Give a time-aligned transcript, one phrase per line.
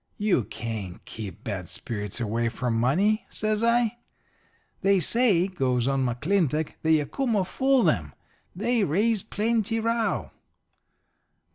[0.17, 3.99] "'You can't keep bad spirits away from money,' says I.
[4.81, 8.15] "'They say,' goes on McClintock, 'the Yacuma fool them.
[8.55, 10.31] They raise plenty row.'